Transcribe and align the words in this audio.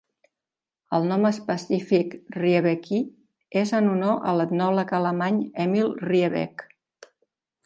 El 0.97 1.03
nom 1.09 1.25
específic, 1.29 2.15
"riebeckii", 2.37 3.03
és 3.63 3.75
en 3.81 3.93
honor 3.93 4.27
a 4.33 4.37
l'etnòleg 4.41 4.97
alemany 5.01 5.41
Emil 5.67 5.97
Riebeck. 6.11 6.67